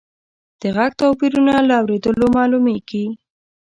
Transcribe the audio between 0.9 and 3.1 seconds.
توپیرونه له اورېدلو معلومیږي.